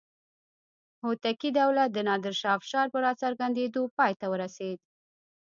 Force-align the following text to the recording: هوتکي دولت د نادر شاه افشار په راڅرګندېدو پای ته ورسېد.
هوتکي 1.03 1.49
دولت 1.61 1.89
د 1.93 1.97
نادر 2.07 2.33
شاه 2.41 2.55
افشار 2.59 2.85
په 2.93 2.97
راڅرګندېدو 3.05 3.81
پای 3.97 4.13
ته 4.19 4.25
ورسېد. 4.31 4.79